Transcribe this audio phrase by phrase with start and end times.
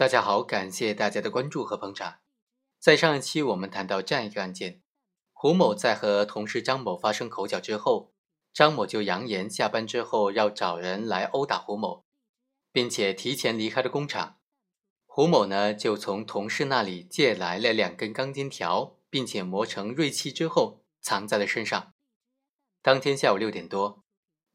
[0.00, 2.20] 大家好，感谢大家的关注和捧场。
[2.78, 4.80] 在上一期我们谈到这样一个案件：
[5.34, 8.14] 胡某在和同事张某发生口角之后，
[8.50, 12.06] 张某就扬言下班之后要找人来殴打胡某，
[12.72, 14.38] 并且提前离开了工厂。
[15.04, 21.92] 胡某呢就从同事那里借来了两根钢筋条，并且磨成锐器之后藏在了身上。
[22.80, 24.02] 当天下午六点多，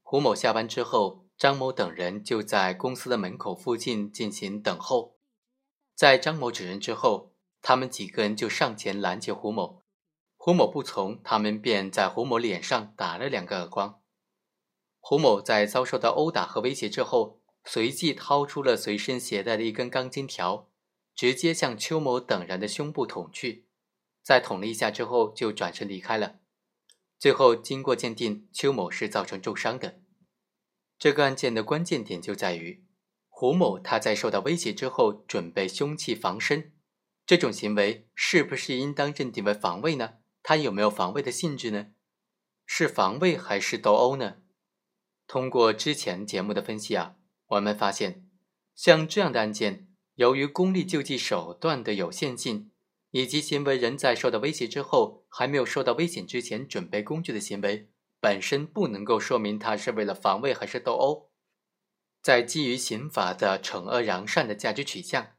[0.01, 5.14] 胡某下班之后，张某等人就在公司的门口附近进行等候。
[5.95, 9.83] 在张某指认之后，他们几个人就上前拦截胡某。
[10.35, 14.01] 胡某不从，他们便在胡某脸上打了两个耳光。
[14.99, 20.69] 胡某在遭受到殴打和威胁之后，随即掏出了随身携带的一根钢筋条，
[21.15, 23.65] 直接向邱某等人的胸部捅去，
[24.21, 26.39] 在捅了一下之后，就转身离开了。
[27.17, 30.01] 最后，经过鉴定，邱某是造成重伤的。
[30.99, 32.84] 这个案件的关键点就在于，
[33.37, 36.71] 胡某他在受到威胁之后准备凶器防身，
[37.25, 40.13] 这种行为是不是应当认定为防卫呢？
[40.41, 41.87] 他有没有防卫的性质呢？
[42.65, 44.37] 是防卫还是斗殴呢？
[45.27, 48.25] 通过之前节目的分析啊，我们发现，
[48.73, 52.71] 像这样的案件，由于公力救济手段的有限性。
[53.11, 57.89] 以及行为人在受到威胁之后，还没有受到危险之前准备工具的行为，
[58.21, 61.31] 本身不能够说明他是为了防卫还是斗殴。
[62.25, 65.35] 在基于刑法的惩恶扬善的价值取向，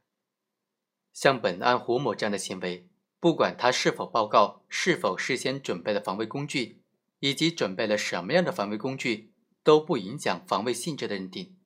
[1.11, 2.87] 像本案胡某这样的行为，
[3.19, 6.81] 不管他是否报告，是否事先准备了防卫工具，
[7.19, 11.57] 以及准备了什么样的防卫工具，都不影响防卫性质的认定。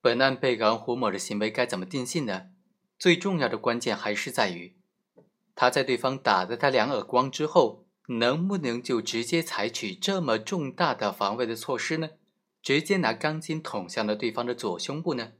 [0.00, 2.46] 本案被告人胡某的行为该怎么定性呢？
[2.98, 4.78] 最重要的关键还是在于。
[5.54, 12.12] 他在对方打了他两耳光之后，能不能就直接采取这么重大的防卫的措施呢？
[12.68, 15.32] 直接拿钢筋捅向了对方的左胸部呢？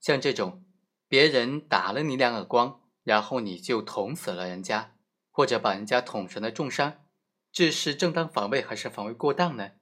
[0.00, 0.64] 像这种，
[1.06, 4.96] 别人打了你两耳光，然后你就捅死了人家，
[5.30, 7.04] 或者把人家捅成了重伤，
[7.52, 9.72] 这是正当防卫还是防卫过当呢？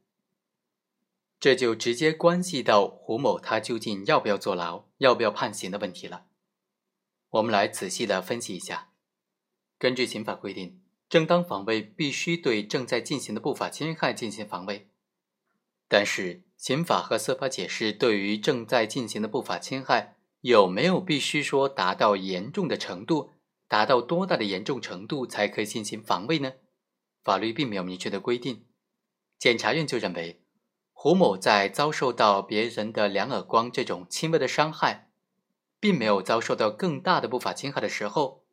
[1.38, 6.26] 这就直接关系到胡某他究竟要不要坐牢，要不要判刑的问题了。
[7.28, 8.88] 我们来仔细的分析一下。
[9.78, 14.90] 根据刑法规定，正当防卫必须对正在进行的不法侵害进行防卫。
[15.86, 23.30] 但是，刑法和司法解释对于正在进行的不法侵害有没有必须说达到严重的程度，
[23.66, 26.52] 达到多大的严重程度才可以进行防卫呢？
[27.24, 28.66] 法律并没有明确的规定。
[29.38, 30.42] 检察院就认为，
[30.92, 35.10] 胡某在遭受到别人的两耳光这种轻微的伤害，
[35.80, 38.44] 并没有遭受到更大的不法侵害的时候。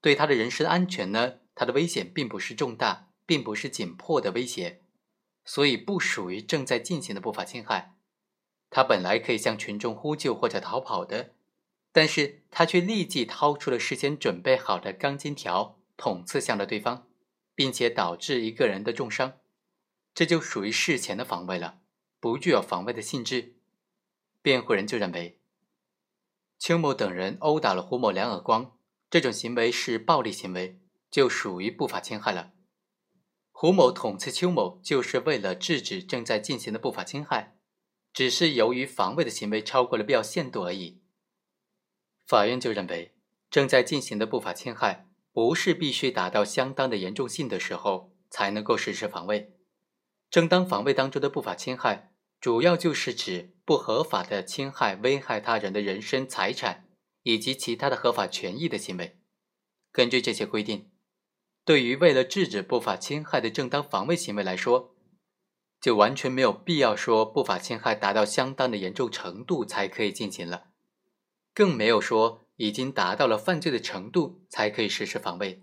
[0.00, 4.80] 对他的人身安全呢，他的危险并不是重大，并不是紧迫的威胁，
[5.50, 7.96] 所以不属于正在进行的不法侵害。
[8.70, 11.32] 他本来可以向群众呼救或者逃跑的，
[11.90, 17.08] 但是他却立即掏出了事先准备好的钢筋条，捅刺向了对方，
[17.56, 19.38] 并且导致一个人的重伤，
[20.14, 21.80] 这就属于事前的防卫了，
[22.20, 23.56] 不具有防卫的性质。
[24.40, 25.40] 辩护人就认为，
[26.60, 28.76] 邱某等人殴打了胡某两耳光。
[29.10, 30.78] 这种行为是暴力行为，
[31.10, 32.52] 就属于不法侵害了。
[33.60, 37.58] 胡某捅刺邱某，就是为了制止正在进行的不法侵害，
[38.10, 41.02] 只是由于防卫的行为超过了必要限度而已。
[42.26, 43.12] 法院就认为，
[43.50, 49.52] 正在进行的不法侵害不是必须达到相当的严重性的时候才能够实施防卫。
[50.30, 56.86] 正当防卫当中的不法侵害，主要就是指不合法的侵害、危害他人的人身、财产。
[57.24, 59.18] 以及其他的合法权益的行为，
[59.92, 60.89] 根据这些规定，
[61.70, 64.96] 对于为了制止不法侵害的正当防卫行为来说，
[65.80, 70.64] 就完全没有必要说不法侵害达到相当的严重程度才可以进行了，
[71.54, 75.62] 更没有说已经达到了犯罪的程度才可以实施防卫。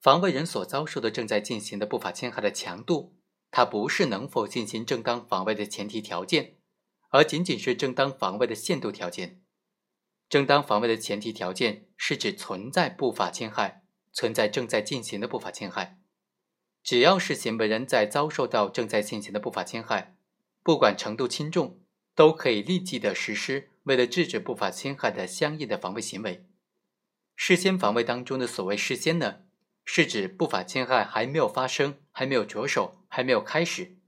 [0.00, 3.18] 防卫人所遭受的正在进行的不法侵害的强度，
[3.50, 6.56] 它不是能否进行正当防卫的前提条件，
[7.10, 9.42] 而仅仅是正当防卫的限度条件。
[10.30, 13.79] 正当防卫的前提条件是指存在不法侵害，
[14.12, 15.98] 存在正在进行的不法侵害。
[16.82, 20.16] 只要是行为人在遭受到正在进行的不法侵害，
[20.62, 21.78] 不管程度轻重，
[22.14, 26.46] 都可以立即的实施为了制止不法侵害的相应的防卫行为。
[27.36, 29.42] 事先防卫当中的所谓事先呢，
[29.84, 33.98] 是指不法侵害还没有发生，还没有着手，还没有开始。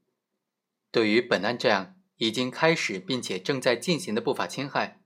[0.91, 5.03] 对于本案这样已经开始并且正在进行的不法侵害。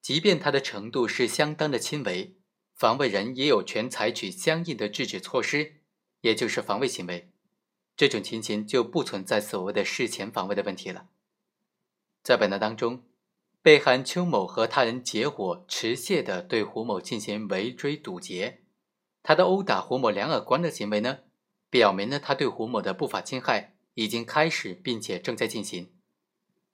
[0.00, 2.35] 即便它的程度是相当的轻微，
[2.76, 5.76] 防卫人也有权采取相应的制止措施，
[6.20, 7.30] 也就是防卫行为。
[7.96, 11.08] 这种情形就不存在所谓的事前防卫的问题了。
[12.22, 13.02] 在本案当中，
[13.62, 18.64] 被害邱某和他人结伙持械的对胡某进行围追堵截，
[19.22, 21.20] 他的殴打胡某两耳光的行为呢，
[21.70, 25.94] 表明了他对胡某的不法侵害已经开始，并且正在进行。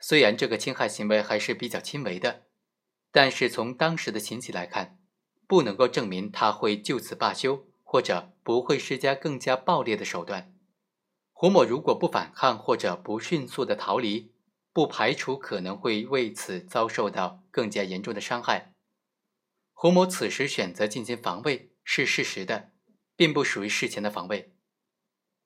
[0.01, 2.47] 虽然这个侵害行为还是比较轻微的，
[3.13, 4.99] 但是从当时的情形来看，
[5.53, 10.55] 不能够证明他会就此罢休，或者不会施加更加暴烈的手段。
[11.31, 14.33] 胡某如果不反抗或者不迅速的逃离，
[14.73, 18.73] 不排除可能会为此遭受到更加严重的伤害。
[19.75, 22.71] 胡某此时选择进行防卫是事实的，
[23.15, 24.55] 并不属于事前的防卫。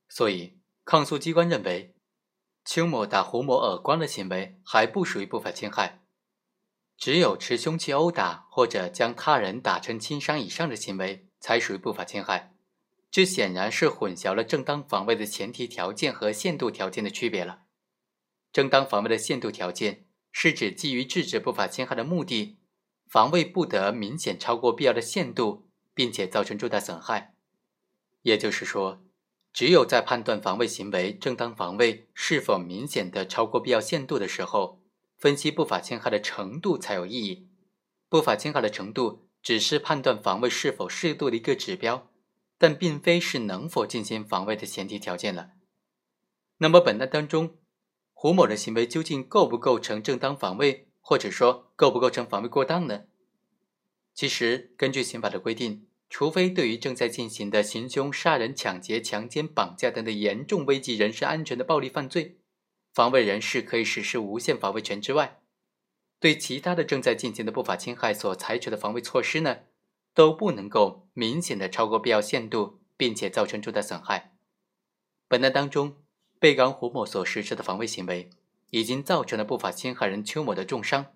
[0.08, 1.96] 所以，抗诉机关认为，
[2.64, 6.05] 邱某打胡某耳光的行为还不属于不法侵害，
[6.96, 12.54] 只有持凶器殴打或者将他人打成轻伤以上的行为才属于不法侵害。
[13.10, 17.60] 这显然是混淆了正当防卫的前提条件和限度条件的区别了。
[18.52, 22.58] 正当防卫的限度条件是指基于制止不法侵害的目的，
[23.08, 27.34] 防卫不得明显超过必要的限度，并且造成重大损害。
[28.22, 29.02] 也就是说，
[29.52, 34.82] 只有在判断防卫行为正当防卫是否明显的超过必要限度的时候，
[35.18, 37.48] 分析不法侵害的程度才有意义。
[38.08, 42.10] 不法侵害的程度只是判断防卫是否适度的一个指标，
[42.58, 45.50] 但并非是能否进行防卫的前提条件了。
[46.58, 47.56] 那么本案当中。
[48.18, 53.02] 胡某的行为究竟构不构成正当防卫，或者说构不构成防卫过当呢？
[54.14, 62.38] 其实，根据刑法的规定，除非对于正在进行的行凶、杀人、抢劫、强奸、绑架等等严重危及人身安全的暴力犯罪，
[62.96, 65.38] 防卫人是可以实施无限防卫权之外，
[66.18, 69.58] 对其他的正在进行的不法侵害所采取的防卫措施呢，
[70.14, 74.32] 都不能够明显的超过必要限度，并且造成重大损害。
[75.28, 75.98] 本案当中。
[76.38, 78.28] 被告胡某所实施的防卫行为，
[78.68, 81.06] 已经造成了不法侵害人邱某的重伤。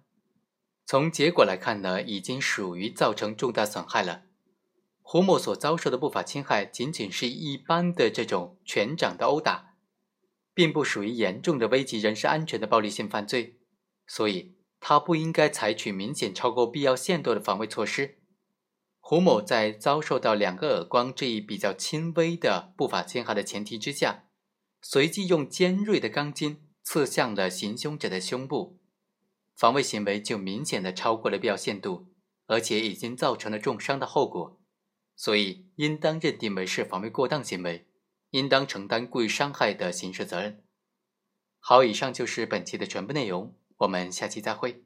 [0.87, 4.23] 从结果来看呢，已经属于造成重大损害了。
[5.03, 9.69] 胡某所遭受的不法侵害，仅仅是一般的这种拳掌的殴打，
[10.55, 13.61] 并不属于严重的危及人身安全的暴力性犯罪，
[14.06, 18.19] 所以他不应该采取明显超过必要限度的防卫措施。
[18.99, 24.26] 胡某在遭受到两个耳光这一比较轻微的不法侵害的前提之下。
[24.82, 28.81] 随即用尖锐的钢筋刺向了行凶者的胸部，
[29.55, 32.08] 防卫行为就明显的超过了必要限度，
[32.46, 34.58] 而且已经造成了重伤的后果，
[35.14, 37.89] 所以应当认定为是防卫过当行为，
[38.31, 40.62] 应当承担故意伤害的刑事责任。
[41.59, 44.85] 好，以上就是本期的全部内容，我们下期再会。